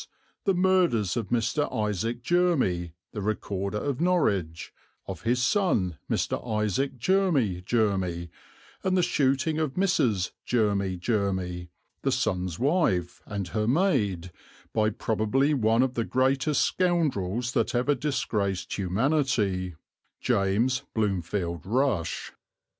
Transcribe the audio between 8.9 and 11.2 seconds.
the shooting of Mrs. Jermy